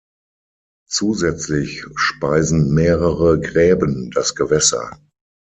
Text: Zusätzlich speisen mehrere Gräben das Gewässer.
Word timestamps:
Zusätzlich 0.89 1.83
speisen 1.93 2.73
mehrere 2.73 3.39
Gräben 3.39 4.09
das 4.09 4.33
Gewässer. 4.33 4.99